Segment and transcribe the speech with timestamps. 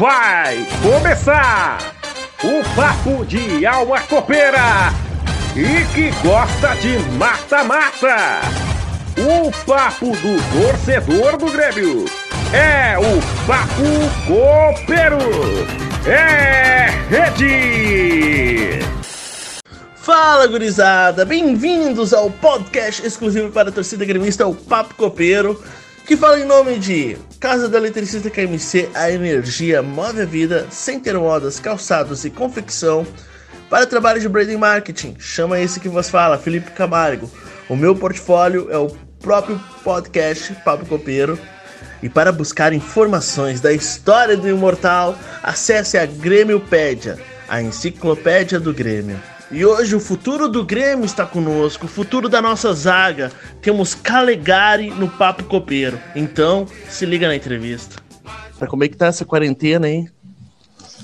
[0.00, 1.76] Vai começar
[2.42, 4.88] o papo de alma copeira
[5.54, 8.40] e que gosta de mata-mata.
[9.18, 12.06] O papo do torcedor do Grêmio
[12.50, 13.82] é o papo
[14.26, 15.18] copeiro.
[16.06, 18.80] É rede.
[19.96, 25.62] Fala gurizada, bem-vindos ao podcast exclusivo para a torcida gremista, o Papo Copeiro,
[26.10, 31.20] que fala em nome de Casa da Eletricista KMC, a energia move a vida, Center
[31.20, 33.06] Modas, calçados e confecção.
[33.68, 37.30] Para trabalho de branding marketing, chama esse que vos fala, Felipe Camargo.
[37.68, 38.90] O meu portfólio é o
[39.20, 41.38] próprio podcast Papo Copeiro.
[42.02, 49.20] E para buscar informações da história do Imortal, acesse a Grêmiopédia, a enciclopédia do Grêmio.
[49.52, 53.32] E hoje o futuro do Grêmio está conosco, o futuro da nossa zaga.
[53.60, 55.98] Temos Calegari no Papo Copeiro.
[56.14, 58.00] Então, se liga na entrevista.
[58.68, 60.06] Como é que tá essa quarentena aí?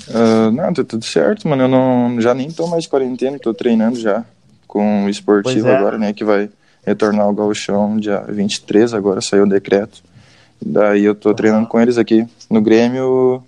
[0.09, 1.65] Uh, não, tá tudo certo, mano.
[1.65, 4.24] Eu não, já nem tô mais de quarentena, tô treinando já
[4.68, 5.76] com o esportivo é.
[5.76, 6.13] agora, né?
[6.13, 6.48] Que vai
[6.85, 10.04] retornar ao Gauchão dia 23, agora saiu o decreto.
[10.65, 12.24] Daí eu tô treinando com eles aqui.
[12.48, 13.42] No Grêmio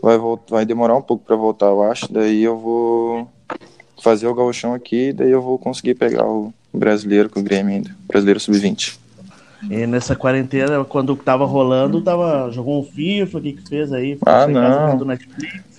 [0.00, 0.16] vai,
[0.48, 2.12] vai demorar um pouco para voltar, eu acho.
[2.12, 3.28] Daí eu vou
[4.02, 7.90] fazer o gauchão aqui, daí eu vou conseguir pegar o brasileiro com o Grêmio ainda,
[8.06, 8.98] brasileiro sub-20.
[9.70, 14.18] E nessa quarentena, quando tava rolando, tava, jogou um FIFA, o que que fez aí?
[14.24, 14.98] ah, não.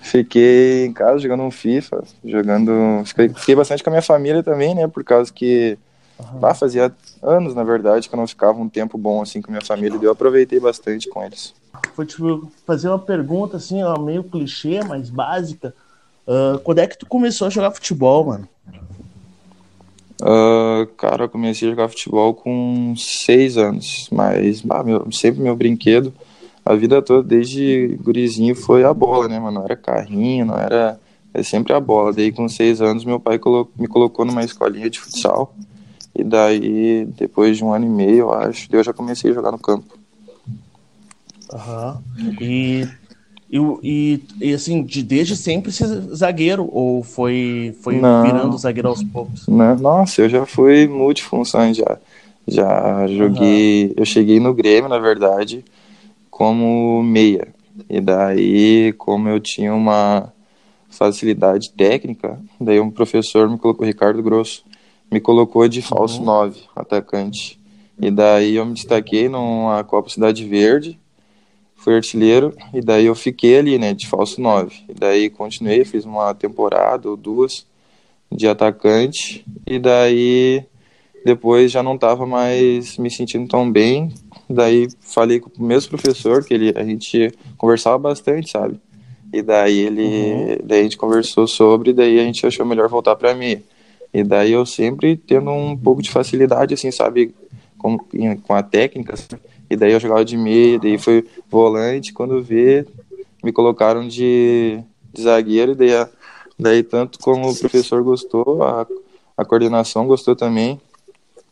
[0.01, 3.03] Fiquei em casa jogando um FIFA, jogando...
[3.05, 5.77] Fiquei, fiquei, bastante com a minha família também, né, por causa que...
[6.19, 6.39] Uhum.
[6.41, 9.53] Ah, fazia anos, na verdade, que eu não ficava um tempo bom assim com a
[9.53, 11.53] minha família, e eu aproveitei bastante com eles.
[11.95, 15.75] Vou te tipo, fazer uma pergunta assim, ó, meio clichê, mas básica.
[16.27, 18.47] Uh, quando é que tu começou a jogar futebol, mano?
[20.21, 25.55] Uh, cara, eu comecei a jogar futebol com seis anos, mas ah, meu, sempre meu
[25.55, 26.11] brinquedo,
[26.65, 29.59] a vida toda, desde gurizinho, foi a bola, né, mano?
[29.59, 30.99] Não era carrinho, não era.
[31.33, 32.11] É sempre a bola.
[32.11, 33.71] Daí, com seis anos, meu pai colo...
[33.77, 35.55] me colocou numa escolinha de futsal.
[36.13, 39.51] E daí, depois de um ano e meio, eu acho, eu já comecei a jogar
[39.51, 39.97] no campo.
[41.53, 42.03] Aham.
[42.17, 42.35] Uhum.
[42.41, 42.87] E
[43.49, 48.89] e, e, e, assim, de, desde sempre ser zagueiro, ou foi, foi não, virando zagueiro
[48.89, 49.47] aos poucos?
[49.47, 51.97] Não, nossa, eu já fui multifunções já.
[52.45, 53.87] Já joguei.
[53.87, 53.93] Uhum.
[53.97, 55.63] Eu cheguei no Grêmio, na verdade,
[56.29, 57.47] como meia.
[57.89, 60.31] E daí, como eu tinha uma
[60.89, 64.63] facilidade técnica, daí um professor me colocou, Ricardo Grosso,
[65.11, 66.65] me colocou de falso 9, uhum.
[66.75, 67.59] atacante.
[67.99, 70.99] E daí eu me destaquei numa Copa Cidade Verde
[71.87, 74.75] fui artilheiro e daí eu fiquei ali, né, de falso 9.
[74.89, 77.65] E daí continuei, fiz uma temporada ou duas
[78.29, 80.65] de atacante e daí
[81.23, 84.11] depois já não estava mais me sentindo tão bem.
[84.49, 88.77] Daí falei com o mesmo professor que ele a gente conversava bastante, sabe?
[89.31, 90.57] E daí ele, uhum.
[90.65, 93.63] daí a gente conversou sobre, daí a gente achou melhor voltar para mim.
[94.13, 97.33] E daí eu sempre tendo um pouco de facilidade assim, sabe,
[97.77, 99.37] com, com a técnica, assim,
[99.69, 102.13] e daí eu jogava de meia, daí foi volante.
[102.13, 102.85] Quando vê,
[103.43, 104.79] me colocaram de,
[105.13, 105.73] de zagueiro.
[105.73, 106.07] E daí,
[106.57, 108.87] daí, tanto como o professor gostou, a,
[109.35, 110.79] a coordenação gostou também.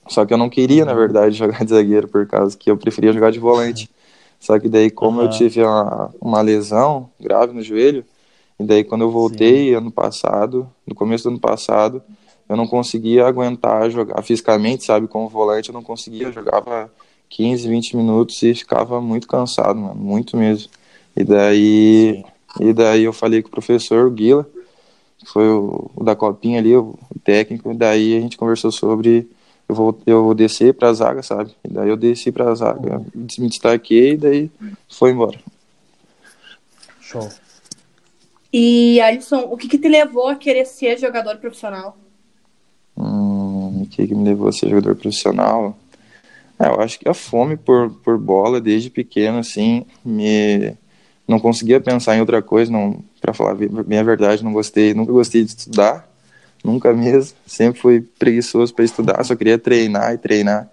[0.08, 3.14] Só que eu não queria, na verdade, jogar de zagueiro, por causa que eu preferia
[3.14, 3.90] jogar de volante.
[4.40, 5.26] Só que daí, como uhum.
[5.26, 8.06] eu tive uma, uma lesão grave no joelho,
[8.60, 9.76] e daí quando eu voltei Sim.
[9.76, 12.02] ano passado, no começo do ano passado,
[12.48, 16.92] eu não conseguia aguentar jogar fisicamente, sabe, como volante, eu não conseguia, eu jogava
[17.30, 20.70] 15, 20 minutos e ficava muito cansado, mano, muito mesmo.
[21.16, 22.24] E daí,
[22.60, 24.48] e daí eu falei com o professor, o Guila,
[25.18, 28.72] que foi o, o da copinha ali, o, o técnico, e daí a gente conversou
[28.72, 29.28] sobre
[29.68, 31.52] eu vou, eu vou descer pra zaga, sabe?
[31.64, 34.52] E daí eu desci pra zaga, me destaquei e daí
[34.88, 35.40] foi embora.
[37.02, 37.30] Show.
[38.54, 41.98] E, Alisson, o que, que te levou a querer ser jogador profissional?
[42.96, 45.78] Hum, o que, que me levou a ser jogador profissional?
[46.60, 50.76] É, eu acho que a fome por, por bola desde pequeno, assim, me
[51.28, 55.12] não conseguia pensar em outra coisa, não, para falar bem a verdade, não gostei, nunca
[55.12, 56.08] gostei de estudar,
[56.64, 60.70] nunca mesmo, sempre fui preguiçoso para estudar, só queria treinar e treinar.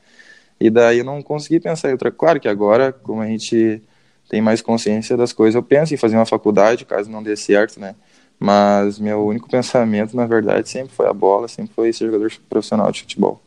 [0.61, 2.11] E daí eu não consegui pensar em outra.
[2.11, 3.83] Claro que agora, como a gente
[4.29, 7.81] tem mais consciência das coisas, eu penso em fazer uma faculdade, caso não dê certo,
[7.81, 7.95] né?
[8.39, 12.91] Mas meu único pensamento, na verdade, sempre foi a bola, sempre foi ser jogador profissional
[12.93, 13.41] de futebol.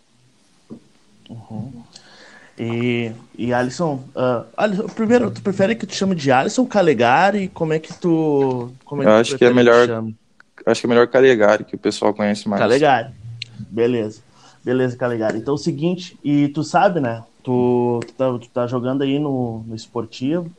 [1.29, 1.71] Uhum.
[2.57, 7.49] E, e Alisson, uh, Alisson, primeiro, tu prefere que tu chame de Alisson Calegari?
[7.49, 8.71] Como é que tu.
[8.85, 9.87] Como é que Eu acho que é melhor.
[10.65, 12.61] Acho que é melhor Calegari, que o pessoal conhece mais.
[12.61, 13.09] Calegari.
[13.69, 14.21] Beleza.
[14.63, 15.37] Beleza, Calegari.
[15.37, 17.23] Então é o seguinte, e tu sabe, né?
[17.43, 20.51] Tu, tu, tá, tu tá jogando aí no, no esportivo.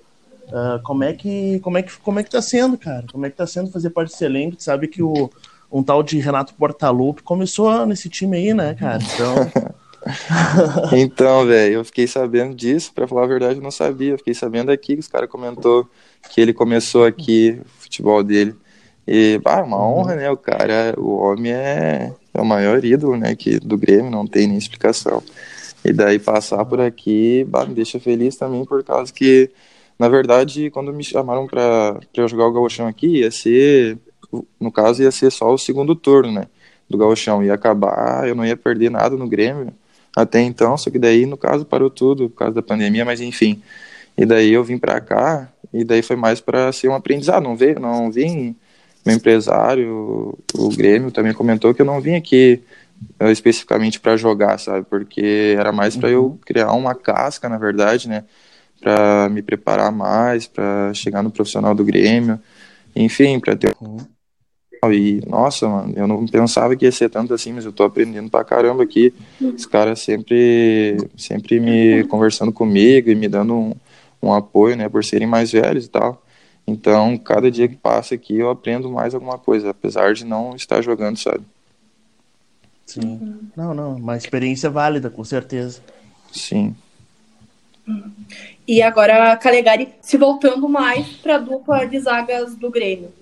[0.49, 3.05] Uh, como é que como é que como é que tá sendo, cara?
[3.11, 4.57] Como é que tá sendo fazer parte desse elenco?
[4.57, 5.31] Tu sabe que o
[5.73, 9.03] um tal de Renato Portaluppi começou nesse time aí, né, cara?
[9.03, 9.35] Então
[10.93, 14.13] então, velho, eu fiquei sabendo disso, para falar a verdade, eu não sabia.
[14.13, 15.89] Eu fiquei sabendo aqui que os caras comentou
[16.31, 18.55] que ele começou aqui o futebol dele.
[19.07, 20.01] E, bah, uma uhum.
[20.01, 20.31] honra, né?
[20.31, 23.35] O cara, o homem é, é o maior ídolo, né?
[23.35, 25.23] Que, do Grêmio, não tem nem explicação.
[25.85, 29.51] E daí passar por aqui, bah, me deixa feliz também, por causa que,
[29.99, 33.99] na verdade, quando me chamaram pra, pra eu jogar o Gauchão aqui, ia ser,
[34.61, 36.49] no caso, ia ser só o segundo turno, né?
[36.91, 37.43] Do Gauchão.
[37.45, 39.73] Ia acabar, eu não ia perder nada no Grêmio
[40.17, 43.63] até então, só que daí, no caso, parou tudo por causa da pandemia, mas enfim.
[44.17, 47.55] E daí eu vim para cá, e daí foi mais para ser um aprendizado, não
[47.55, 48.57] veio, não vim,
[49.05, 52.63] meu empresário, o Grêmio também comentou que eu não vim aqui
[53.21, 54.87] uh, especificamente para jogar, sabe?
[54.89, 56.39] Porque era mais para eu uhum.
[56.45, 58.25] criar uma casca, na verdade, né?
[58.81, 62.41] Para me preparar mais, para chegar no profissional do Grêmio,
[62.95, 63.99] enfim, para ter uhum.
[64.93, 68.31] E, nossa, mano, eu não pensava que ia ser tanto assim, mas eu tô aprendendo
[68.31, 69.13] pra caramba aqui.
[69.41, 73.75] Os caras sempre, sempre me conversando comigo e me dando um,
[74.23, 76.23] um apoio, né, por serem mais velhos e tal.
[76.67, 80.83] Então, cada dia que passa aqui, eu aprendo mais alguma coisa, apesar de não estar
[80.83, 81.45] jogando, sabe?
[82.85, 83.39] Sim.
[83.57, 85.81] Não, não, uma experiência válida, com certeza.
[86.33, 86.75] Sim.
[88.67, 93.13] E agora, Calegari, se voltando mais para a dupla de zagas do Grêmio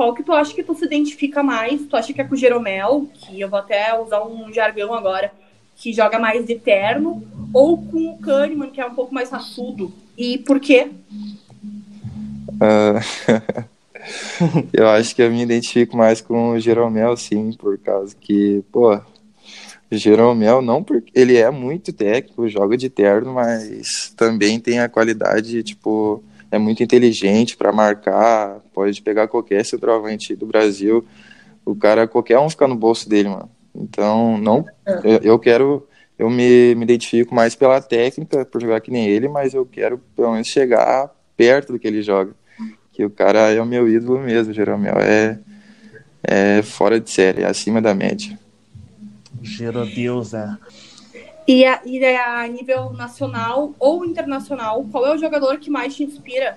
[0.00, 1.82] qual que tu acha que tu se identifica mais?
[1.82, 5.30] Tu acha que é com o Jeromel, que eu vou até usar um jargão agora,
[5.76, 9.92] que joga mais de terno, ou com o Kahneman, que é um pouco mais raçudo?
[10.16, 10.88] E por quê?
[12.48, 13.68] Uh,
[14.72, 18.98] eu acho que eu me identifico mais com o Jeromel, sim, por causa que, pô,
[19.92, 25.62] Jeromel não porque ele é muito técnico, joga de terno, mas também tem a qualidade,
[25.62, 31.04] tipo, é muito inteligente para marcar, pode pegar qualquer centroavante do Brasil,
[31.64, 33.50] o cara, qualquer um fica no bolso dele, mano.
[33.74, 34.64] Então, não,
[35.04, 35.86] eu, eu quero,
[36.18, 39.98] eu me, me identifico mais pela técnica, por jogar que nem ele, mas eu quero
[40.16, 42.34] pelo menos chegar perto do que ele joga.
[42.92, 45.38] Que o cara é o meu ídolo mesmo, Jeromel, é,
[46.22, 48.36] é fora de série, é acima da média.
[49.86, 50.58] Deus, né?
[51.50, 56.04] E a, e a nível nacional ou internacional, qual é o jogador que mais te
[56.04, 56.56] inspira?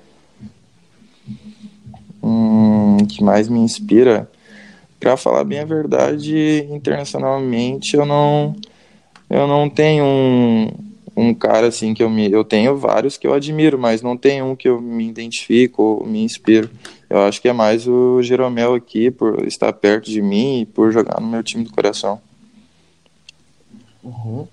[2.22, 4.30] Hum, que mais me inspira?
[5.00, 8.56] Para falar bem a verdade, internacionalmente eu não
[9.28, 10.72] eu não tenho um,
[11.18, 14.44] um cara assim que eu me eu tenho vários que eu admiro, mas não tem
[14.44, 16.70] um que eu me identifico ou me inspiro.
[17.10, 20.92] Eu acho que é mais o Jeromel aqui por estar perto de mim e por
[20.92, 22.22] jogar no meu time do coração.
[24.04, 24.48] Uhum.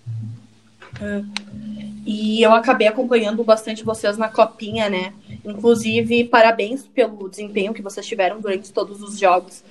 [2.05, 5.13] E eu acabei acompanhando bastante vocês na copinha, né?
[5.45, 9.63] Inclusive, parabéns pelo desempenho que vocês tiveram durante todos os jogos.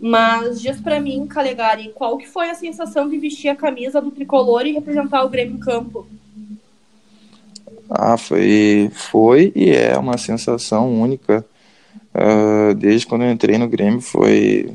[0.00, 4.10] Mas diz para mim, Calegari, qual que foi a sensação de vestir a camisa do
[4.10, 6.06] tricolor e representar o Grêmio em campo?
[7.88, 11.44] Ah, foi, foi e é uma sensação única.
[12.14, 14.74] Uh, desde quando eu entrei no Grêmio foi,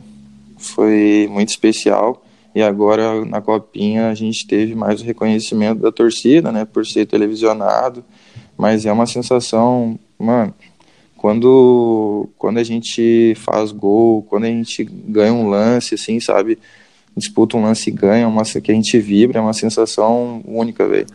[0.57, 2.23] foi muito especial.
[2.53, 7.05] E agora na Copinha a gente teve mais o reconhecimento da torcida, né, por ser
[7.05, 8.03] televisionado.
[8.57, 10.53] Mas é uma sensação, mano,
[11.15, 16.57] quando, quando a gente faz gol, quando a gente ganha um lance, assim, sabe?
[17.15, 21.07] Disputa um lance e ganha, uma, que a gente vibra, é uma sensação única, velho.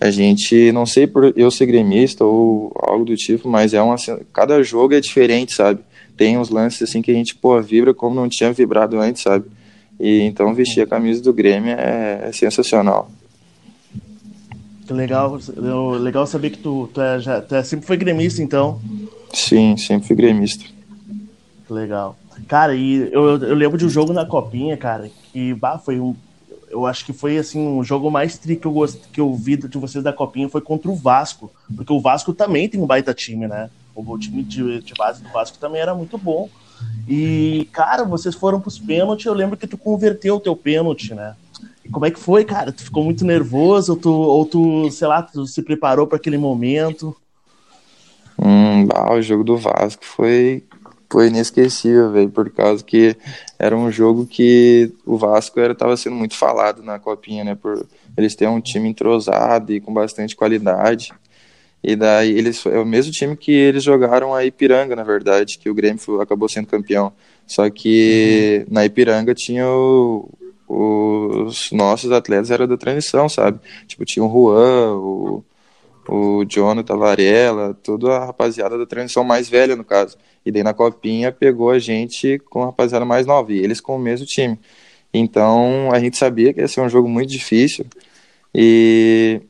[0.00, 3.96] A gente, não sei por eu ser gremista ou algo do tipo, mas é uma.
[4.32, 5.80] Cada jogo é diferente, sabe?
[6.16, 9.46] Tem uns lances assim que a gente, pô, vibra como não tinha vibrado antes, sabe?
[10.00, 13.10] E então vestir a camisa do Grêmio é, é sensacional.
[14.88, 15.38] Legal,
[16.00, 18.80] legal saber que tu, tu, é, já, tu é, sempre foi gremista, então.
[19.32, 20.64] Sim, sempre fui gremista.
[21.68, 22.16] Legal.
[22.48, 26.16] Cara, e eu, eu lembro de um jogo na Copinha, cara, que bah, foi um.
[26.68, 29.56] Eu acho que foi assim, um jogo mais tri que eu, gost, que eu vi
[29.56, 31.52] de vocês da Copinha foi contra o Vasco.
[31.76, 33.70] Porque o Vasco também tem um baita time, né?
[33.94, 36.48] O time de, de base do Vasco também era muito bom.
[37.08, 41.34] E, cara, vocês foram pros pênaltis, eu lembro que tu converteu o teu pênalti, né?
[41.84, 42.72] E como é que foi, cara?
[42.72, 46.38] Tu ficou muito nervoso ou tu, ou tu sei lá, tu se preparou para aquele
[46.38, 47.16] momento?
[48.38, 50.64] Hum, bah, o jogo do Vasco foi,
[51.10, 53.16] foi inesquecível, velho, por causa que
[53.58, 57.86] era um jogo que o Vasco era tava sendo muito falado na copinha, né, por
[58.16, 61.12] eles terem um time entrosado e com bastante qualidade.
[61.82, 65.70] E daí eles é o mesmo time que eles jogaram a Ipiranga, na verdade, que
[65.70, 67.12] o Grêmio acabou sendo campeão.
[67.46, 68.74] Só que uhum.
[68.74, 70.28] na Ipiranga tinha o,
[70.68, 73.58] os nossos atletas era da transição, sabe?
[73.86, 75.44] Tipo, tinha o Juan, o,
[76.08, 80.16] o Jonathan Varela, toda a rapaziada da transição mais velha, no caso.
[80.44, 83.96] E daí na copinha pegou a gente com a rapaziada mais nova, e eles com
[83.96, 84.58] o mesmo time.
[85.12, 87.86] Então a gente sabia que ia ser um jogo muito difícil.
[88.54, 89.40] E,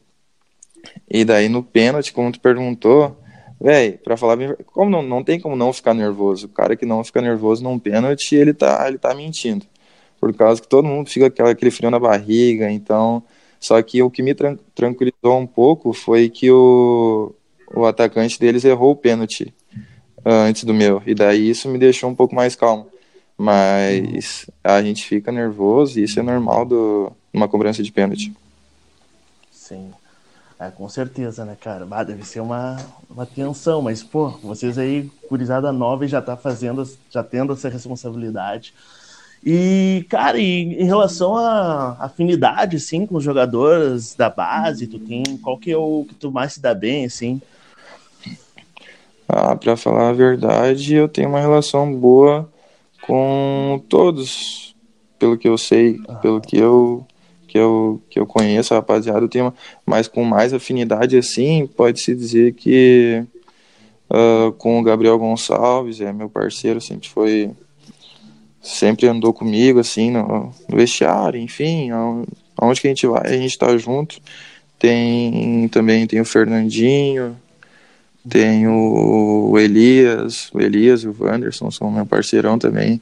[1.10, 3.16] e daí no pênalti, como tu perguntou,
[3.60, 6.46] velho, pra falar bem, como não, não tem como não ficar nervoso.
[6.46, 9.66] O cara que não fica nervoso num pênalti, ele tá, ele tá mentindo.
[10.20, 13.22] Por causa que todo mundo fica aquela, aquele frio na barriga, então.
[13.58, 17.34] Só que o que me tran tranquilizou um pouco foi que o,
[17.74, 19.52] o atacante deles errou o pênalti
[20.24, 21.02] uh, antes do meu.
[21.06, 22.86] E daí isso me deixou um pouco mais calmo.
[23.36, 28.32] Mas a gente fica nervoso e isso é normal do uma cobrança de pênalti.
[29.50, 29.90] Sim.
[30.60, 31.88] É, com certeza, né, cara?
[31.90, 32.76] Ah, deve ser uma,
[33.08, 38.74] uma tensão, mas, pô, vocês aí, curizada nova, já tá fazendo, já tendo essa responsabilidade.
[39.42, 45.22] E, cara, e em relação à afinidade, assim, com os jogadores da base, tu tem,
[45.38, 47.40] qual que é o que tu mais se dá bem, assim?
[49.26, 52.46] Ah, pra falar a verdade, eu tenho uma relação boa
[53.06, 54.76] com todos,
[55.18, 56.16] pelo que eu sei, ah.
[56.16, 57.06] pelo que eu
[57.50, 59.52] que eu que eu conheço, rapaziada, eu tenho
[59.84, 63.24] mas com mais afinidade assim, pode-se dizer que
[64.08, 67.50] uh, com o Gabriel Gonçalves, é meu parceiro, sempre foi
[68.62, 71.90] sempre andou comigo assim no, no vestiário, enfim,
[72.56, 74.20] aonde que a gente vai, a gente tá junto.
[74.78, 77.36] Tem também tem o Fernandinho,
[78.28, 83.00] tem o Elias, o Elias e o Wanderson são meu parceirão também.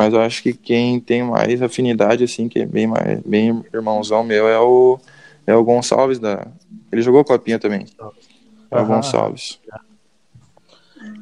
[0.00, 4.24] Mas eu acho que quem tem mais afinidade, assim, que é bem, mais, bem irmãozão
[4.24, 4.98] meu, é o,
[5.46, 6.46] é o Gonçalves da.
[6.90, 7.84] Ele jogou copinha também.
[8.70, 9.60] É o Gonçalves.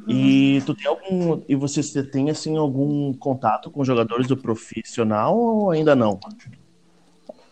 [0.07, 1.41] E tu tem algum.
[1.49, 6.17] E você, você tem assim algum contato com jogadores do profissional ou ainda não?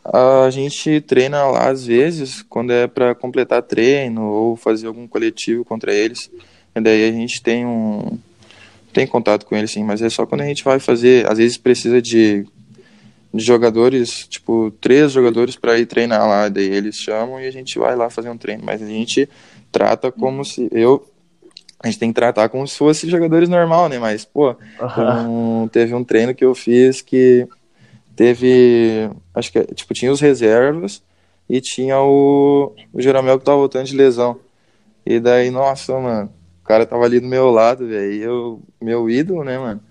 [0.05, 5.65] A gente treina lá às vezes, quando é para completar treino ou fazer algum coletivo
[5.65, 6.31] contra eles.
[6.73, 8.17] E daí a gente tem um
[8.97, 11.55] tem contato com eles sim, mas é só quando a gente vai fazer, às vezes
[11.55, 12.47] precisa de,
[13.31, 17.77] de jogadores, tipo, três jogadores para ir treinar lá, daí eles chamam e a gente
[17.77, 19.29] vai lá fazer um treino, mas a gente
[19.71, 21.07] trata como se eu
[21.79, 23.99] a gente tem que tratar como se fosse jogadores normal, né?
[23.99, 24.55] Mas, pô,
[25.27, 27.47] um, teve um treino que eu fiz que
[28.15, 31.03] teve, acho que, tipo, tinha os reservas
[31.47, 34.39] e tinha o, o Jeromel que tava voltando de lesão.
[35.05, 36.31] E daí, nossa, mano,
[36.67, 39.81] cara tava ali do meu lado, velho, eu, meu ídolo, né, mano?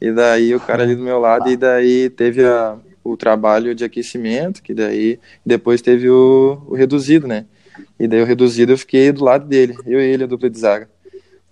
[0.00, 3.84] E daí o cara ali do meu lado, e daí teve a, o trabalho de
[3.84, 7.46] aquecimento, que daí depois teve o, o reduzido, né?
[7.98, 10.58] E daí o reduzido eu fiquei do lado dele, eu e ele, a dupla de
[10.58, 10.88] zaga.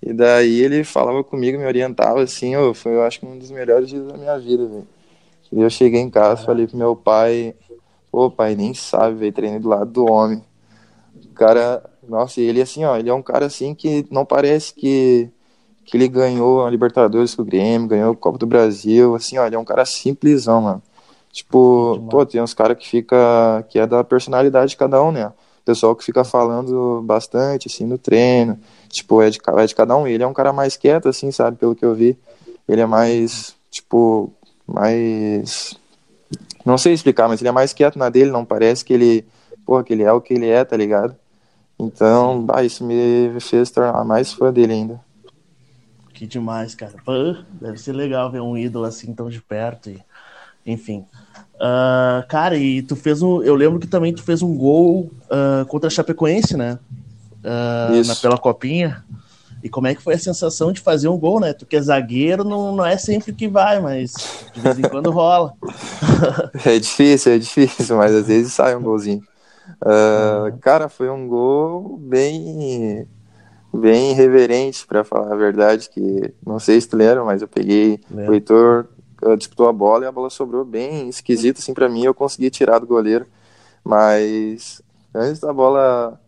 [0.00, 3.50] E daí ele falava comigo, me orientava assim, oh, foi eu acho que um dos
[3.50, 4.86] melhores dias da minha vida, velho.
[5.50, 7.54] E eu cheguei em casa, falei pro meu pai,
[8.12, 10.42] pô, pai, nem sabe, velho, treinei do lado do homem.
[11.38, 15.30] O cara, nossa, ele assim, ó, ele é um cara assim que não parece que,
[15.84, 19.46] que ele ganhou a Libertadores com o Grêmio, ganhou a Copa do Brasil, assim, ó,
[19.46, 20.82] ele é um cara simplesão, mano.
[21.30, 25.32] Tipo, pô, tem uns caras que fica, que é da personalidade de cada um, né?
[25.64, 30.08] Pessoal que fica falando bastante, assim, no treino, tipo, é de, é de cada um.
[30.08, 32.18] Ele é um cara mais quieto, assim, sabe, pelo que eu vi.
[32.68, 34.32] Ele é mais, tipo,
[34.66, 35.76] mais.
[36.66, 39.24] Não sei explicar, mas ele é mais quieto na dele, não parece que ele.
[39.64, 41.14] Porra, que ele é o que ele é, tá ligado?
[41.78, 45.00] Então, bah, isso me fez tornar mais fã dele ainda.
[46.12, 46.94] Que demais, cara.
[47.04, 47.12] Pô,
[47.60, 49.88] deve ser legal ver um ídolo assim tão de perto.
[49.88, 50.02] E,
[50.66, 51.06] enfim.
[51.54, 53.40] Uh, cara, e tu fez um.
[53.42, 56.78] Eu lembro que também tu fez um gol uh, contra a Chapecoense, né?
[57.44, 59.04] Uh, na, pela copinha.
[59.62, 61.52] E como é que foi a sensação de fazer um gol, né?
[61.52, 64.12] Tu que é zagueiro, não, não é sempre que vai, mas
[64.52, 65.52] de vez em quando rola.
[66.64, 69.22] é difícil, é difícil, mas às vezes sai um golzinho.
[69.82, 70.58] Uh, uhum.
[70.58, 73.06] Cara, foi um gol bem
[73.72, 78.00] bem reverente, para falar a verdade, que não sei se tu lembra, mas eu peguei
[78.10, 78.88] o Heitor
[79.36, 82.78] disputou a bola e a bola sobrou bem esquisita assim para mim, eu consegui tirar
[82.78, 83.26] do goleiro,
[83.84, 84.80] mas
[85.14, 86.18] antes da bola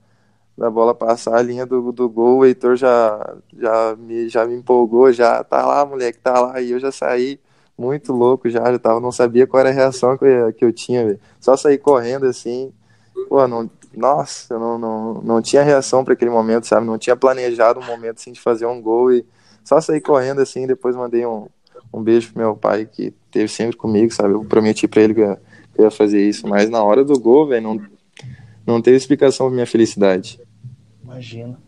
[0.56, 4.54] da bola passar a linha do, do gol, o Heitor já, já, me, já me
[4.54, 7.40] empolgou, já tá lá, moleque, tá lá, e eu já saí
[7.78, 10.72] muito louco já, já tava, não sabia qual era a reação que eu, que eu
[10.72, 11.20] tinha, véio.
[11.40, 12.70] só sair correndo assim,
[13.28, 17.16] pô, não, nossa, eu não, não, não tinha reação para aquele momento, sabe, não tinha
[17.16, 19.24] planejado um momento assim de fazer um gol e
[19.64, 21.48] só sair correndo assim, depois mandei um,
[21.92, 25.20] um beijo pro meu pai que teve sempre comigo, sabe, eu prometi para ele que
[25.20, 27.80] eu, que eu ia fazer isso, mas na hora do gol, velho, não,
[28.66, 30.40] não teve explicação pra minha felicidade.
[31.02, 31.58] Imagina.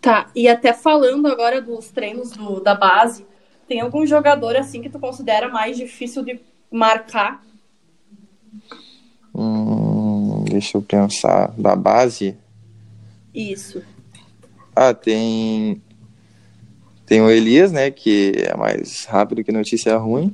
[0.00, 3.26] Tá, e até falando agora dos treinos do, da base,
[3.66, 7.42] tem algum jogador assim que tu considera mais difícil de marcar?
[9.38, 11.54] Hum, Deixa eu pensar.
[11.56, 12.36] Da base?
[13.32, 13.80] Isso.
[14.74, 15.80] Ah, tem.
[17.06, 17.90] Tem o Elias, né?
[17.92, 20.32] Que é mais rápido que notícia ruim.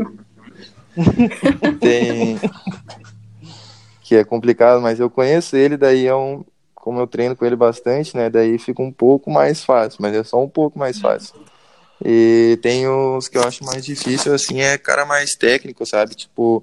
[1.81, 2.41] tem.
[4.03, 6.43] Que é complicado, mas eu conheço ele, daí é um.
[6.75, 8.31] Como eu treino com ele bastante, né?
[8.31, 11.35] Daí fica um pouco mais fácil, mas é só um pouco mais fácil.
[12.05, 16.15] E tem os que eu acho mais difícil, assim, é cara mais técnico, sabe?
[16.15, 16.63] Tipo,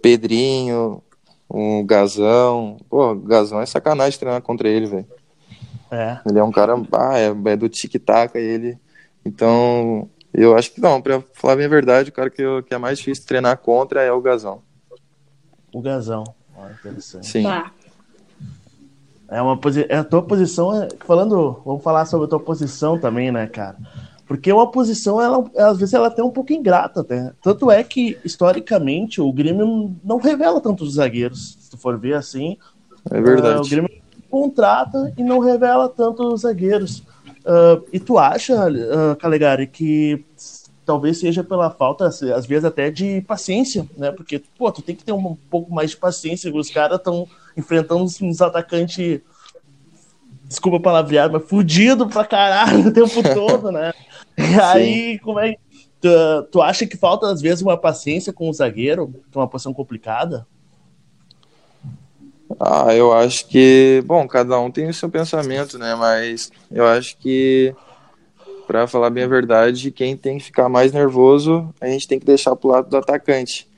[0.00, 1.02] Pedrinho,
[1.50, 2.76] um Gazão.
[2.88, 5.06] Pô, Gazão é sacanagem treinar contra ele, velho.
[5.90, 6.20] É.
[6.24, 8.78] Ele é um cara, ah, é, é do tic-tac ele.
[9.24, 12.72] Então, eu acho que não, pra falar bem a verdade, o cara que, eu, que
[12.72, 14.62] é mais difícil treinar contra é o Gazão.
[15.72, 16.24] O Gazão.
[16.56, 17.26] Ó, interessante.
[17.26, 17.42] Sim.
[17.42, 17.72] Tá.
[19.28, 19.86] É uma posi...
[19.88, 23.76] é a tua posição, é- falando, vamos falar sobre a tua posição também, né, cara?
[24.30, 27.32] Porque uma posição, ela, às vezes, ela é até um pouco ingrata, até.
[27.42, 31.56] Tanto é que, historicamente, o Grêmio não revela tantos zagueiros.
[31.58, 32.56] Se tu for ver assim,
[33.10, 33.68] É ah, o verdade.
[33.68, 33.90] Grêmio
[34.30, 37.02] contrata e não revela tantos zagueiros.
[37.44, 40.24] Ah, e tu acha, ah, Calegari, que
[40.86, 44.12] talvez seja pela falta, às vezes, até de paciência, né?
[44.12, 46.54] Porque, pô, tu tem que ter um pouco mais de paciência.
[46.54, 49.22] Os caras estão enfrentando uns atacantes,
[50.44, 53.92] desculpa o palavreado, mas fudido pra caralho o tempo todo, né?
[54.72, 55.56] Aí, como é
[56.00, 56.08] tu,
[56.50, 59.72] tu acha que falta, às vezes, uma paciência com o zagueiro, que é uma posição
[59.72, 60.46] complicada?
[62.58, 65.94] Ah, eu acho que, bom, cada um tem o seu pensamento, né?
[65.94, 67.74] Mas eu acho que,
[68.66, 72.26] pra falar bem a verdade, quem tem que ficar mais nervoso, a gente tem que
[72.26, 73.68] deixar pro lado do atacante.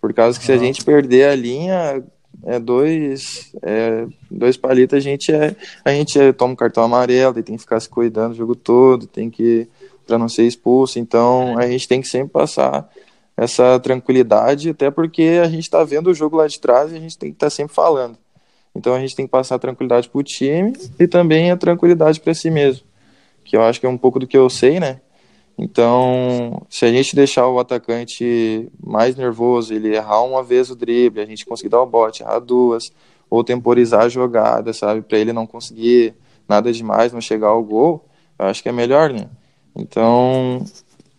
[0.00, 2.02] Por causa que se a gente perder a linha,
[2.44, 5.54] é dois, é, dois palitos, a gente é,
[5.84, 8.54] a gente é, toma um cartão amarelo, e tem que ficar se cuidando o jogo
[8.54, 9.68] todo, tem que
[10.06, 10.98] para não ser expulso.
[10.98, 12.88] Então, a gente tem que sempre passar
[13.36, 17.00] essa tranquilidade, até porque a gente está vendo o jogo lá de trás e a
[17.00, 18.16] gente tem que estar sempre falando.
[18.74, 22.20] Então a gente tem que passar a tranquilidade para o time e também a tranquilidade
[22.20, 22.84] para si mesmo,
[23.44, 25.00] que eu acho que é um pouco do que eu sei, né?
[25.58, 31.22] Então, se a gente deixar o atacante mais nervoso, ele errar uma vez o drible,
[31.22, 32.92] a gente conseguir dar o bote, errar duas,
[33.30, 36.14] ou temporizar a jogada, sabe, para ele não conseguir
[36.46, 38.04] nada demais, não chegar ao gol,
[38.38, 39.30] eu acho que é melhor, né?
[39.76, 40.64] Então,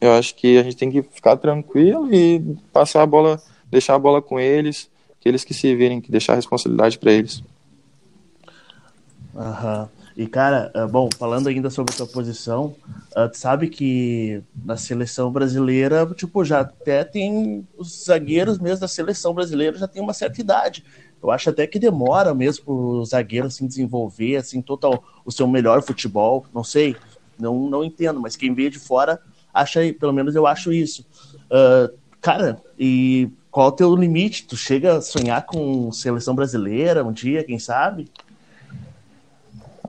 [0.01, 3.99] eu acho que a gente tem que ficar tranquilo e passar a bola, deixar a
[3.99, 4.89] bola com eles,
[5.19, 7.43] que eles que se virem, que deixar a responsabilidade para eles.
[9.35, 9.89] Aham.
[10.17, 12.75] E, cara, ah, bom, falando ainda sobre a tua posição,
[13.15, 18.87] ah, tu sabe que na seleção brasileira, tipo, já até tem os zagueiros mesmo da
[18.87, 20.83] seleção brasileira já tem uma certa idade.
[21.21, 25.83] Eu acho até que demora mesmo pro zagueiro assim desenvolver assim total o seu melhor
[25.83, 26.47] futebol.
[26.51, 26.95] Não sei,
[27.39, 29.19] não, não entendo, mas quem vê de fora
[29.53, 31.05] acha, pelo menos eu acho isso.
[31.51, 31.89] Ah,
[32.21, 34.45] cara, e qual é o teu limite?
[34.45, 38.09] Tu chega a sonhar com seleção brasileira um dia, quem sabe?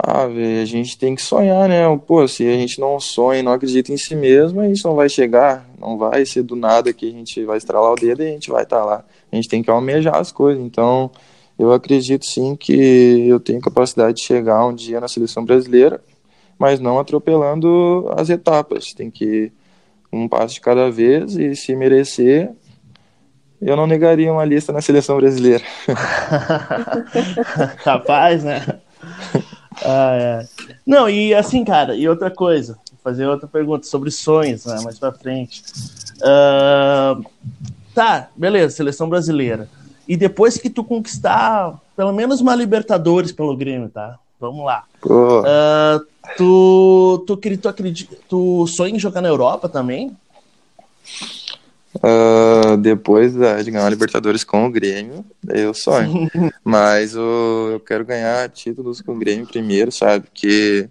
[0.01, 1.83] Ah, velho, a gente tem que sonhar, né?
[2.07, 5.09] Pô, se a gente não sonha não acredita em si mesmo, a gente não vai
[5.09, 8.31] chegar, não vai ser do nada que a gente vai estralar o dedo e a
[8.31, 9.05] gente vai estar lá.
[9.31, 10.63] A gente tem que almejar as coisas.
[10.65, 11.11] Então,
[11.59, 16.01] eu acredito sim que eu tenho capacidade de chegar um dia na seleção brasileira,
[16.59, 18.93] mas não atropelando as etapas.
[18.93, 19.53] Tem que
[20.13, 22.51] um passo de cada vez e se merecer,
[23.61, 25.65] eu não negaria uma lista na seleção brasileira.
[27.85, 28.65] Capaz, né?
[29.85, 30.47] Ah, é.
[30.87, 34.99] Não, e assim, cara, e outra coisa, vou fazer outra pergunta sobre sonhos, né, mais
[34.99, 35.63] pra frente.
[36.23, 37.19] Ah,
[37.95, 39.69] tá, beleza, seleção brasileira.
[40.07, 44.19] E depois que tu conquistar pelo menos uma Libertadores pelo Grêmio, tá?
[44.41, 44.85] Vamos lá.
[45.45, 46.01] Ah,
[46.37, 50.17] tu, tu, tu, acredita, tu sonha em jogar na Europa também?
[52.03, 56.29] Ah, depois da- de ganhar a Libertadores com o Grêmio, eu sonho.
[56.63, 60.29] Mas o- eu quero ganhar títulos com o Grêmio primeiro, sabe?
[60.33, 60.89] Que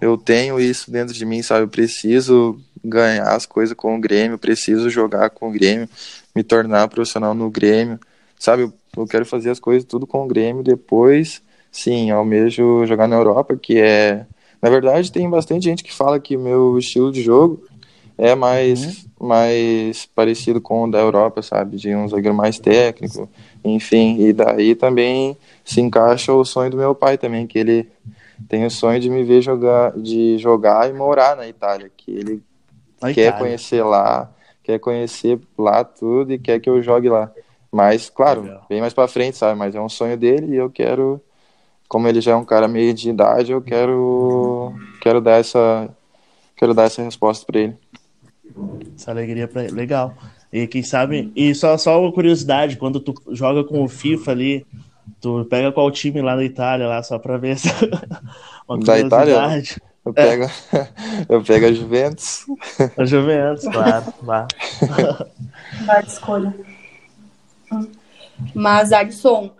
[0.00, 1.64] eu tenho isso dentro de mim, sabe?
[1.64, 5.88] Eu preciso ganhar as coisas com o Grêmio, eu preciso jogar com o Grêmio,
[6.34, 7.98] me tornar profissional no Grêmio,
[8.38, 8.62] sabe?
[8.62, 10.62] Eu, eu quero fazer as coisas tudo com o Grêmio.
[10.62, 14.26] Depois, sim, almejo jogar na Europa, que é.
[14.62, 17.64] Na verdade, tem bastante gente que fala que o meu estilo de jogo
[18.16, 21.76] é mais, mais parecido com o da Europa, sabe?
[21.76, 23.28] De um zagueiro mais técnico,
[23.64, 24.18] enfim.
[24.20, 27.88] E daí também se encaixa o sonho do meu pai também, que ele
[28.48, 32.42] tem o sonho de me ver jogar, de jogar e morar na Itália, que ele
[33.00, 33.38] Na quer Itália.
[33.38, 34.30] conhecer lá,
[34.62, 37.32] quer conhecer lá tudo e quer que eu jogue lá.
[37.70, 38.66] Mas, claro, Legal.
[38.68, 39.58] bem mais pra frente, sabe?
[39.58, 41.20] Mas é um sonho dele e eu quero,
[41.92, 45.90] como ele já é um cara meio de idade, eu quero, quero dar essa,
[46.56, 47.76] quero dar essa resposta pra ele.
[48.96, 49.72] Essa alegria pra ele.
[49.72, 50.14] Legal.
[50.50, 51.30] E quem sabe.
[51.36, 54.66] E só, só uma curiosidade, quando tu joga com o FIFA ali,
[55.20, 57.68] Tu pega qual time lá da Itália, lá, só pra ver se...
[58.84, 59.62] da Itália?
[60.04, 60.88] Eu pego, é.
[61.28, 62.46] eu pego a Juventus.
[62.96, 64.14] A Juventus, claro.
[64.22, 64.48] Vá.
[65.84, 66.54] Vai de escolha.
[68.54, 69.50] Mas, Alisson,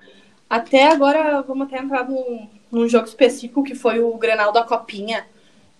[0.53, 5.25] até agora vamos até entrar num, num jogo específico que foi o Grenal da Copinha,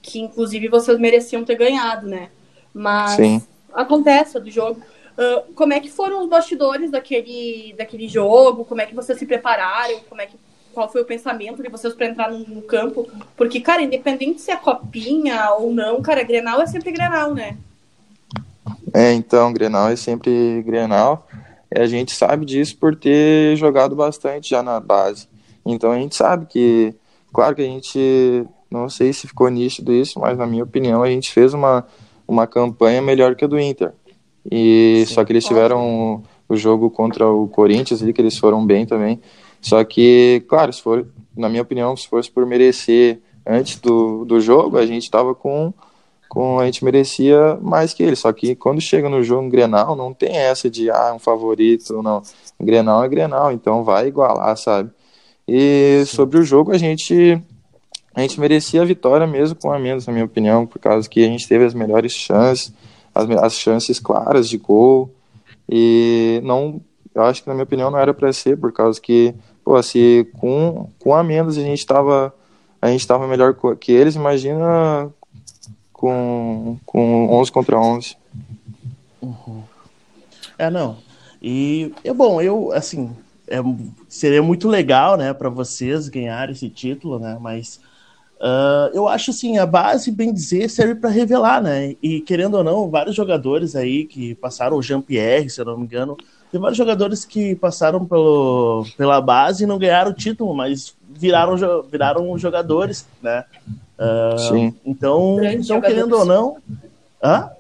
[0.01, 2.31] que inclusive vocês mereciam ter ganhado, né?
[2.73, 3.43] Mas Sim.
[3.75, 4.81] acontece do jogo.
[5.13, 8.65] Uh, como é que foram os bastidores daquele, daquele jogo?
[8.65, 10.01] Como é que vocês se prepararam?
[10.09, 10.39] Como é que,
[10.73, 13.07] qual foi o pensamento de vocês para entrar no, no, campo?
[13.37, 17.59] Porque, cara, independente se é copinha ou não, cara, Grenal é sempre Grenal, né?
[18.95, 21.29] É, então, Grenal é sempre Grenal.
[21.77, 25.29] A gente sabe disso por ter jogado bastante já na base.
[25.65, 26.95] Então a gente sabe que,
[27.33, 31.09] claro que a gente, não sei se ficou nítido isso, mas na minha opinião a
[31.09, 31.87] gente fez uma,
[32.27, 33.93] uma campanha melhor que a do Inter.
[34.51, 38.37] E Sim, só que eles tiveram o, o jogo contra o Corinthians ali, que eles
[38.37, 39.21] foram bem também.
[39.61, 41.07] Só que, claro, se for,
[41.37, 45.73] na minha opinião, se fosse por merecer antes do, do jogo, a gente estava com,
[46.33, 46.59] com.
[46.59, 48.21] A gente merecia mais que eles.
[48.21, 52.23] Só que quando chega no jogo Grenal, não tem essa de ah, um favorito, não.
[52.59, 54.91] Grenal é Grenal, então vai igualar, sabe?
[55.47, 57.39] E sobre o jogo, a gente
[58.15, 61.23] a gente merecia a vitória mesmo com a menos, na minha opinião, por causa que
[61.25, 62.73] a gente teve as melhores chances
[63.15, 65.15] as, as chances claras de gol.
[65.69, 66.81] E não,
[67.15, 70.27] eu acho que na minha opinião não era para ser, por causa que, pô, se
[70.39, 72.35] com, com a menos a gente estava
[72.81, 75.13] a gente estava melhor que eles, imagina
[76.03, 78.17] com, com 11 contra 11.
[79.23, 79.63] Uhum.
[80.59, 80.97] É, não.
[81.41, 83.15] E, é bom, eu, assim,
[83.47, 83.59] é,
[84.09, 87.81] seria muito legal, né, para vocês ganharem esse título, né, mas
[88.43, 91.95] Uh, eu acho assim, a base, bem dizer, serve para revelar, né?
[92.03, 95.85] E querendo ou não, vários jogadores aí que passaram, o Jean-Pierre, se eu não me
[95.85, 96.17] engano,
[96.51, 101.55] tem vários jogadores que passaram pelo, pela base e não ganharam o título, mas viraram,
[101.89, 103.45] viraram jogadores, né?
[103.99, 104.75] Uh, Sim.
[104.85, 106.57] Então, então querendo ou não.
[107.23, 107.51] Hã?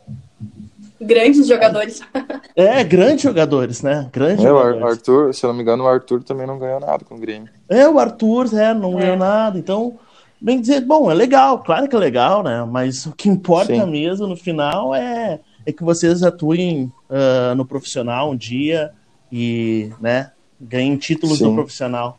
[1.00, 2.00] Grandes jogadores.
[2.54, 4.10] É, grandes jogadores, né?
[4.12, 4.82] Grandes é, jogadores.
[4.82, 7.18] O Arthur, se eu não me engano, o Arthur também não ganhou nada com o
[7.18, 7.48] Grêmio.
[7.66, 9.02] É, o Arthur, é, não é.
[9.02, 9.58] ganhou nada.
[9.58, 9.98] Então,
[10.38, 12.62] bem dizer, bom, é legal, claro que é legal, né?
[12.70, 13.86] Mas o que importa Sim.
[13.86, 18.92] mesmo no final é, é que vocês atuem uh, no profissional um dia
[19.30, 21.44] e, né, ganhem títulos Sim.
[21.44, 22.18] no profissional.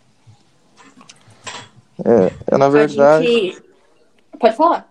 [2.04, 3.28] É, é na verdade.
[3.28, 3.63] Gente...
[4.44, 4.90] Pode falar.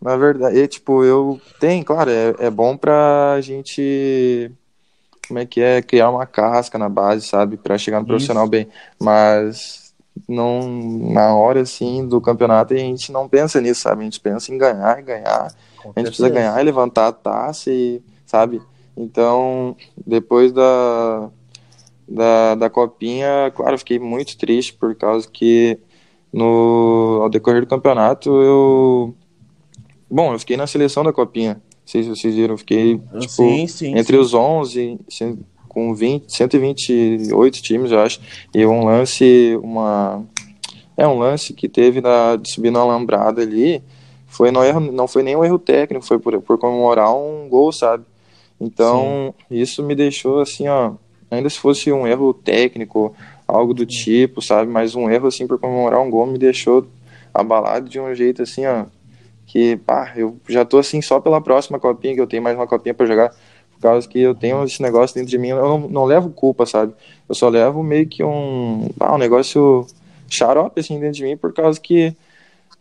[0.00, 4.48] Na verdade, é, tipo, eu tenho, claro, é, é bom pra gente
[5.26, 8.50] como é que é criar uma casca na base, sabe, para chegar no profissional Isso.
[8.52, 8.68] bem,
[9.00, 9.92] mas
[10.28, 10.60] não
[11.12, 14.02] na hora assim do campeonato a gente não pensa nisso, sabe?
[14.02, 15.52] A gente pensa em ganhar e ganhar.
[15.82, 18.62] Com a gente precisa ganhar e levantar a taça e, sabe?
[18.96, 21.28] Então, depois da,
[22.06, 25.76] da, da copinha, claro, fiquei muito triste por causa que
[26.32, 29.14] no ao decorrer do campeonato eu
[30.10, 31.54] bom, eu fiquei na seleção da copinha.
[31.54, 34.22] Não sei se vocês viram, eu fiquei tipo sim, sim, entre sim.
[34.22, 35.00] os 11,
[35.68, 38.20] com 20, 128 times, eu acho,
[38.54, 40.24] e um lance, uma
[40.96, 43.82] é um lance que teve na, de subir na alambrada ali,
[44.26, 47.72] foi no erro, não foi nem um erro técnico, foi por, por comemorar um gol,
[47.72, 48.04] sabe?
[48.60, 50.92] Então, isso me deixou assim, ó,
[51.30, 53.14] ainda se fosse um erro técnico,
[53.46, 54.70] algo do tipo, sabe?
[54.70, 56.86] Mas um erro assim por comemorar um gol me deixou
[57.32, 58.84] abalado de um jeito assim, ó,
[59.46, 62.66] que, pá, eu já tô assim só pela próxima copinha que eu tenho mais uma
[62.66, 63.32] copinha para jogar
[63.82, 66.94] causa que eu tenho esse negócio dentro de mim, eu não, não levo culpa, sabe?
[67.28, 69.84] Eu só levo meio que um, ah, um negócio
[70.30, 72.16] xarope assim dentro de mim, por causa que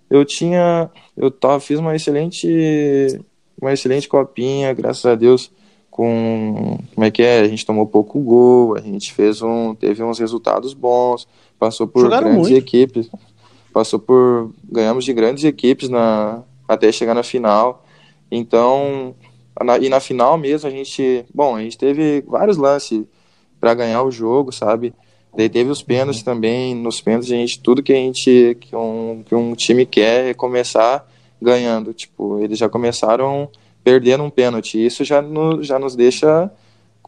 [0.10, 3.20] eu tinha, eu tava, fiz uma excelente,
[3.60, 5.52] uma excelente copinha, graças a Deus,
[5.92, 10.02] com, como é que é, a gente tomou pouco gol, a gente fez um, teve
[10.02, 11.28] uns resultados bons,
[11.60, 12.58] passou por Jogaram grandes muito.
[12.58, 13.10] equipes,
[13.74, 17.86] passou por, ganhamos de grandes equipes na, até chegar na final,
[18.32, 19.14] então
[19.62, 23.04] na, e na final mesmo a gente, bom, a gente teve vários lances
[23.60, 24.94] para ganhar o jogo, sabe?
[25.36, 29.24] Daí teve os pênaltis também, nos pênaltis a gente, tudo que a gente, que um,
[29.26, 31.06] que um time quer é começar
[31.42, 33.50] ganhando, tipo, eles já começaram
[33.84, 36.52] perdendo um pênalti, isso já, no, já nos deixa,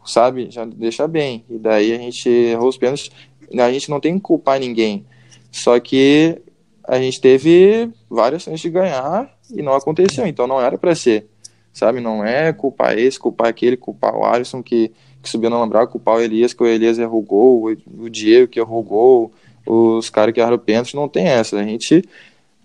[0.04, 3.10] sabe, já deixa bem, e daí a gente errou os pênaltis,
[3.52, 5.06] a gente não tem que culpar ninguém,
[5.50, 6.40] só que
[6.86, 11.28] a gente teve várias chances de ganhar e não aconteceu, então não era para ser
[11.74, 12.00] sabe?
[12.00, 16.14] Não é culpar esse, culpar aquele, culpar o Alisson que, que subiu no alambrado, culpar
[16.14, 19.32] o Elias que o Elias errou gol, o Diego que errou gol,
[19.66, 21.58] os caras que erraram pênalti, não tem essa.
[21.58, 22.02] A gente,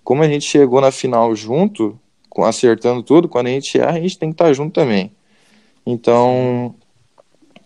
[0.04, 2.00] como a gente chegou na final junto,
[2.44, 5.12] acertando tudo, quando a gente erra, a gente tem que estar junto também.
[5.86, 6.76] Então,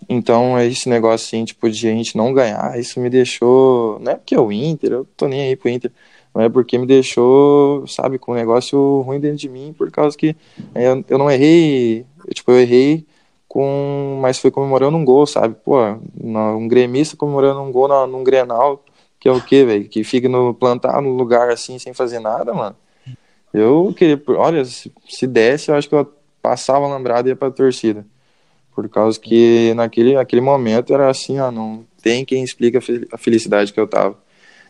[0.10, 4.00] Então, esse negócio assim, tipo, de a gente não ganhar, isso me deixou.
[4.00, 5.92] Não é porque é o Inter, eu tô nem aí pro Inter,
[6.34, 10.18] mas é porque me deixou, sabe, com um negócio ruim dentro de mim, por causa
[10.18, 10.36] que
[10.76, 13.06] eu, eu não errei, eu, tipo, eu errei
[13.48, 14.20] com.
[14.22, 15.56] Mas foi comemorando um gol, sabe?
[15.64, 15.78] Pô,
[16.22, 18.84] um gremista comemorando um gol num grenal,
[19.20, 19.88] que é o quê, velho?
[19.90, 22.76] Que fica no plantar no lugar assim, sem fazer nada, mano.
[23.54, 26.12] Eu queria, olha, se, se desse, eu acho que eu
[26.42, 28.06] passava lambrado e ia pra torcida.
[28.76, 32.78] Por causa que naquele, naquele momento era assim, ó, não tem quem explique
[33.12, 34.18] a felicidade que eu tava.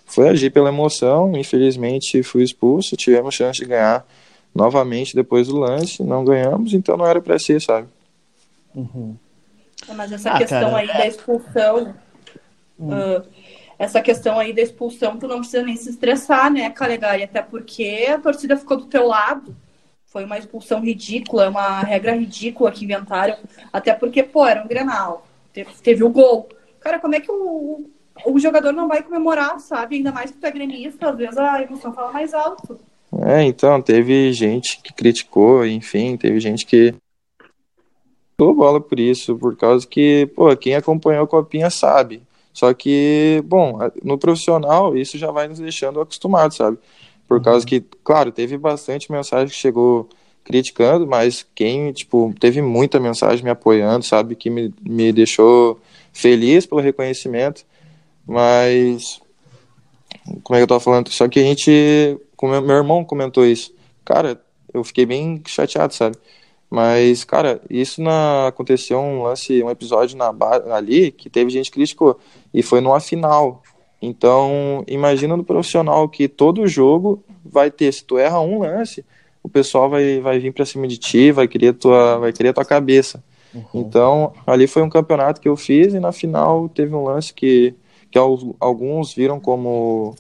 [0.06, 4.06] Foi agir pela emoção, infelizmente fui expulso, tivemos chance de ganhar
[4.54, 7.88] novamente depois do lance, não ganhamos, então não era para ser, sabe?
[8.76, 9.16] Uhum.
[9.96, 11.96] Mas essa ah, questão cara, aí da expulsão,
[12.80, 12.90] hum.
[12.90, 13.26] uh,
[13.78, 17.24] essa questão aí da expulsão, tu não precisa nem se estressar, né, Calegari?
[17.24, 19.56] Até porque a torcida ficou do teu lado.
[20.06, 23.36] Foi uma expulsão ridícula, uma regra ridícula que inventaram.
[23.72, 25.26] Até porque, pô, era um Grenal.
[25.84, 26.50] Teve, o gol.
[26.80, 27.90] Cara, como é que o,
[28.26, 29.98] o jogador não vai comemorar, sabe?
[29.98, 32.80] Ainda mais que tu é gremista, às vezes a emoção fala mais alto.
[33.26, 36.96] É, então, teve gente que criticou, enfim, teve gente que
[38.38, 42.24] dou bola por isso, por causa que, pô, quem acompanhou a Copinha sabe.
[42.54, 46.78] Só que, bom, no profissional isso já vai nos deixando acostumados, sabe?
[47.28, 47.66] Por causa uhum.
[47.66, 50.08] que, claro, teve bastante mensagem que chegou
[50.44, 55.80] criticando, mas quem, tipo, teve muita mensagem me apoiando, sabe, que me, me deixou
[56.12, 57.66] feliz pelo reconhecimento,
[58.28, 59.20] mas
[60.44, 61.10] como é que eu tava falando?
[61.10, 63.74] Só que a gente, como meu irmão comentou isso,
[64.06, 64.40] cara,
[64.74, 66.18] eu fiquei bem chateado, sabe?
[66.74, 70.34] Mas, cara, isso na, aconteceu um lance, um episódio na
[70.76, 72.18] ali que teve gente que criticou
[72.52, 73.62] e foi numa final.
[74.02, 79.06] Então, imagina no profissional que todo jogo vai ter, se tu erra um lance,
[79.44, 82.66] o pessoal vai, vai vir para cima de ti, vai querer tua, vai querer tua
[82.66, 83.24] cabeça.
[83.54, 83.64] Uhum.
[83.76, 87.76] Então, ali foi um campeonato que eu fiz e na final teve um lance que,
[88.10, 90.16] que alguns viram como,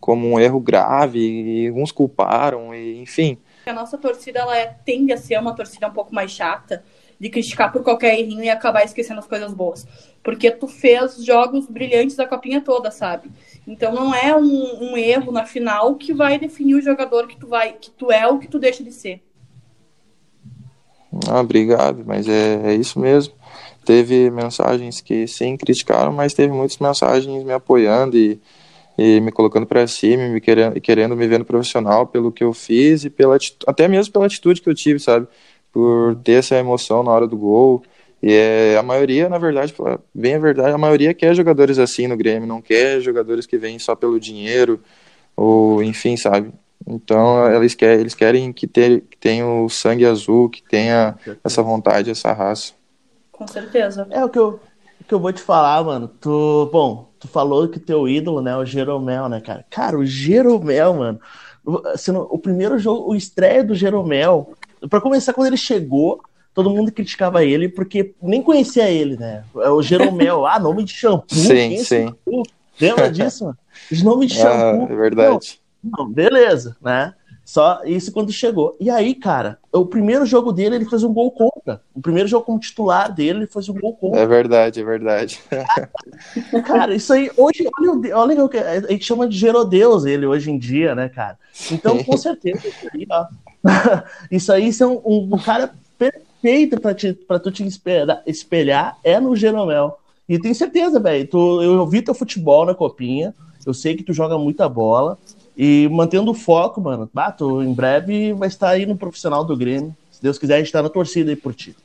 [0.00, 3.38] como um erro grave e alguns culparam, e, enfim.
[3.70, 6.84] A nossa torcida ela é, tende a ser uma torcida um pouco mais chata,
[7.18, 9.86] de criticar por qualquer errinho e acabar esquecendo as coisas boas.
[10.22, 13.30] Porque tu fez jogos brilhantes da copinha toda, sabe?
[13.66, 17.46] Então não é um, um, erro na final que vai definir o jogador que tu
[17.46, 19.22] vai, que tu é ou que tu deixa de ser.
[21.28, 23.34] Ah, obrigado, mas é, é isso mesmo.
[23.84, 28.40] Teve mensagens que sim criticaram, mas teve muitas mensagens me apoiando e,
[28.96, 32.52] e me colocando para cima, me querendo, querendo me ver no profissional pelo que eu
[32.52, 35.26] fiz e pela até mesmo pela atitude que eu tive, sabe?
[35.74, 37.82] por ter essa emoção na hora do gol.
[38.22, 39.74] E é, a maioria, na verdade,
[40.14, 43.78] bem a verdade, a maioria quer jogadores assim no Grêmio, não quer jogadores que vêm
[43.78, 44.80] só pelo dinheiro,
[45.36, 46.52] ou enfim, sabe?
[46.86, 51.60] Então eles querem, eles querem que, ter, que tenha o sangue azul, que tenha essa
[51.60, 52.72] vontade, essa raça.
[53.32, 54.06] Com certeza.
[54.10, 54.60] É o que eu,
[55.00, 56.08] o que eu vou te falar, mano.
[56.08, 59.64] Tu, bom, tu falou que teu ídolo, né, o Jeromel, né, cara?
[59.70, 61.20] Cara, o Jeromel, mano.
[61.64, 64.52] O primeiro jogo, o estreia do Jeromel,
[64.88, 66.20] para começar, quando ele chegou,
[66.52, 69.44] todo mundo criticava ele porque nem conhecia ele, né?
[69.56, 71.34] É o Jeromel, ah, nome de shampoo.
[71.34, 72.14] Sim, sim.
[72.80, 73.58] Lembra disso, mano?
[74.02, 74.86] Nome de shampoo.
[74.88, 75.60] Ah, é verdade.
[75.82, 77.14] Não, não, beleza, né?
[77.44, 78.74] Só isso quando chegou.
[78.80, 81.82] E aí, cara, o primeiro jogo dele, ele fez um gol contra.
[81.94, 84.20] O primeiro jogo como titular dele, ele fez um gol contra.
[84.20, 85.40] É verdade, é verdade.
[86.66, 90.50] cara, isso aí, hoje, olha, olha o que a gente chama de Gerodeus ele hoje
[90.50, 91.38] em dia, né, cara?
[91.70, 93.26] Então, com certeza, isso aí, ó,
[94.30, 99.20] isso aí é um, um, cara perfeito pra, te, pra tu te espelhar, espelhar é
[99.20, 99.98] no Jeromel.
[100.26, 101.28] E tenho certeza, velho.
[101.62, 103.34] Eu vi teu futebol na copinha.
[103.66, 105.18] Eu sei que tu joga muita bola.
[105.56, 107.08] E mantendo o foco, mano.
[107.36, 109.96] Tu em breve vai estar aí no profissional do Grêmio.
[110.10, 111.76] Se Deus quiser, a gente tá na torcida aí por ti.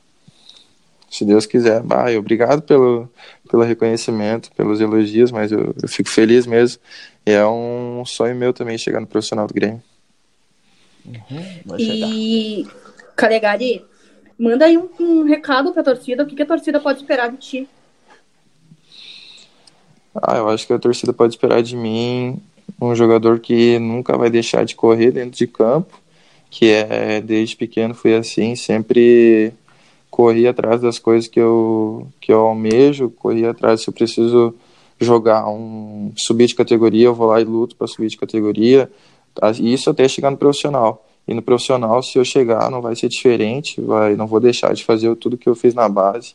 [1.08, 1.82] Se Deus quiser.
[1.82, 3.08] Bah, obrigado pelo,
[3.48, 6.80] pelo reconhecimento, pelos elogios, mas eu, eu fico feliz mesmo.
[7.26, 9.82] E é um sonho meu também chegar no profissional do Grêmio.
[11.04, 12.66] Uhum, e,
[13.16, 13.84] Calegari,
[14.38, 16.22] manda aí um, um recado pra torcida.
[16.22, 17.68] O que, que a torcida pode esperar de ti?
[20.14, 22.42] Ah, eu acho que a torcida pode esperar de mim
[22.80, 25.98] um jogador que nunca vai deixar de correr dentro de campo,
[26.50, 29.52] que é desde pequeno fui assim, sempre
[30.10, 34.54] corri atrás das coisas que eu que eu almejo, corri atrás se eu preciso
[35.00, 38.90] jogar um subir de categoria, eu vou lá e luto para subir de categoria.
[39.60, 41.06] Isso até chegar no profissional.
[41.26, 44.84] E no profissional, se eu chegar, não vai ser diferente, vai, não vou deixar de
[44.84, 46.34] fazer tudo que eu fiz na base,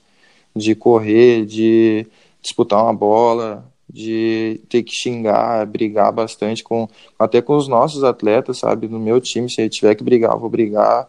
[0.56, 2.08] de correr, de
[2.42, 3.66] disputar uma bola,
[3.96, 8.90] de ter que xingar, brigar bastante com até com os nossos atletas, sabe?
[8.90, 11.08] No meu time, se tiver que brigar, eu vou brigar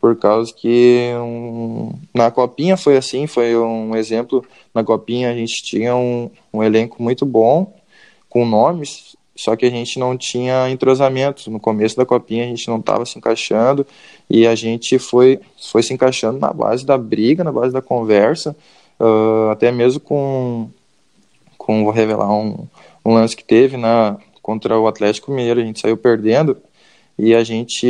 [0.00, 4.44] por causa que um, na Copinha foi assim, foi um exemplo.
[4.72, 7.74] Na Copinha a gente tinha um, um elenco muito bom,
[8.28, 11.50] com nomes, só que a gente não tinha entrosamento.
[11.50, 13.84] No começo da Copinha a gente não estava se encaixando
[14.30, 18.56] e a gente foi, foi se encaixando na base da briga, na base da conversa,
[19.00, 20.70] uh, até mesmo com,
[21.70, 22.66] com vou revelar um,
[23.04, 26.56] um lance que teve na, contra o Atlético Mineiro, a gente saiu perdendo
[27.16, 27.86] e a gente,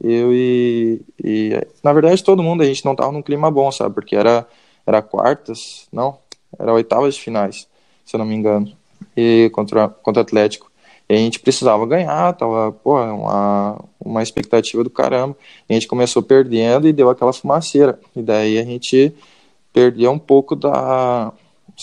[0.00, 3.92] eu e, e, na verdade todo mundo, a gente não tava num clima bom, sabe?
[3.92, 4.46] Porque era,
[4.86, 6.16] era quartas, não,
[6.56, 7.66] era oitavas de finais,
[8.04, 8.70] se eu não me engano,
[9.16, 10.70] e contra, contra o Atlético.
[11.08, 15.36] E a gente precisava ganhar, tava, pô, uma, uma expectativa do caramba.
[15.68, 17.98] E a gente começou perdendo e deu aquela fumaceira.
[18.14, 19.12] E daí a gente
[19.72, 21.32] perdeu um pouco da,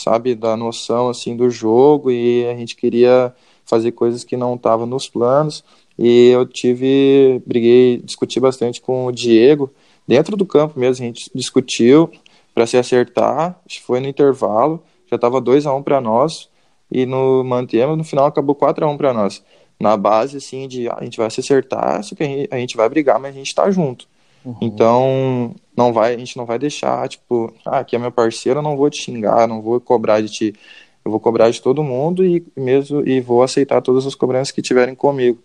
[0.02, 3.34] sabe, da noção, assim, do jogo e a gente queria
[3.66, 5.64] fazer coisas que não estavam nos planos.
[5.98, 9.72] E eu tive, briguei, discuti bastante com o Diego,
[10.08, 12.10] dentro do campo mesmo, a gente discutiu
[12.56, 16.50] para se acertar, foi no intervalo, já estava 2 a 1 um para nós,
[16.92, 19.44] e no mantemos, no final acabou 4 a 1 para nós.
[19.80, 22.90] Na base, assim, de ah, a gente vai se acertar, só que a gente vai
[22.90, 24.08] brigar, mas a gente está junto.
[24.44, 24.56] Uhum.
[24.62, 28.64] Então, não vai, a gente não vai deixar, tipo, ah, aqui é meu parceiro, eu
[28.64, 30.56] não vou te xingar, não vou cobrar de ti.
[31.04, 34.62] Eu vou cobrar de todo mundo e mesmo e vou aceitar todas as cobranças que
[34.62, 35.40] tiverem comigo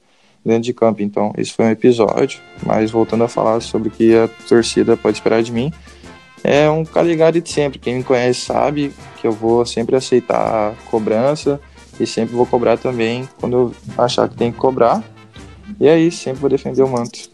[0.44, 1.02] dentro de campo.
[1.02, 5.16] Então, esse foi um episódio, mas voltando a falar sobre o que a torcida pode
[5.16, 5.72] esperar de mim,
[6.42, 7.78] é um caligari de sempre.
[7.78, 11.60] Quem me conhece sabe que eu vou sempre aceitar a cobrança
[11.98, 15.02] e sempre vou cobrar também quando eu achar que tem que cobrar.
[15.80, 17.30] E é isso, sempre vou defender o manto.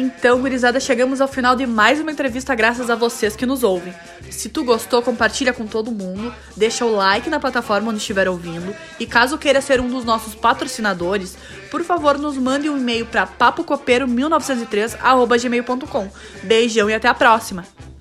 [0.00, 3.92] Então, gurizada, chegamos ao final de mais uma entrevista graças a vocês que nos ouvem.
[4.30, 8.72] Se tu gostou, compartilha com todo mundo, deixa o like na plataforma onde estiver ouvindo
[9.00, 11.36] e caso queira ser um dos nossos patrocinadores,
[11.68, 16.08] por favor, nos mande um e-mail para papocopeiro1903@gmail.com.
[16.44, 17.64] Beijão e até a próxima.